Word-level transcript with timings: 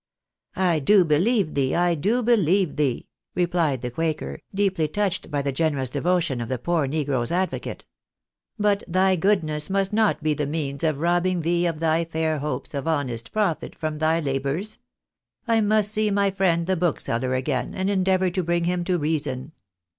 "I 0.55 0.79
do 0.79 1.05
believe 1.05 1.53
thee, 1.53 1.75
I 1.75 1.93
do 1.93 2.23
believe 2.23 2.75
thee," 2.75 3.07
replied 3.35 3.81
the 3.83 3.91
quaker, 3.91 4.39
deeply 4.51 4.87
touched 4.87 5.29
by 5.29 5.43
the 5.43 5.51
generous 5.51 5.91
devotion 5.91 6.41
of 6.41 6.49
the 6.49 6.57
poor 6.57 6.87
negro's 6.87 7.31
advocate." 7.31 7.85
But 8.59 8.81
thy 8.87 9.15
goodness 9.15 9.69
must 9.69 9.93
not 9.93 10.23
be 10.23 10.33
the 10.33 10.47
means 10.47 10.83
of 10.83 10.97
robbing 11.01 11.41
thee 11.43 11.67
of 11.67 11.79
thy 11.79 12.03
fair 12.03 12.39
hopes 12.39 12.73
of 12.73 12.87
honest 12.87 13.31
profit 13.31 13.75
from 13.75 13.99
thy 13.99 14.19
labours. 14.19 14.79
I 15.47 15.61
must 15.61 15.91
see 15.91 16.09
my 16.09 16.31
friend 16.31 16.65
the 16.65 16.75
bookseller 16.75 17.35
again, 17.35 17.75
and 17.75 17.87
endeavour 17.87 18.31
to 18.31 18.41
bring 18.43 18.63
him 18.63 18.83
to 18.85 18.97
reason." 18.97 19.51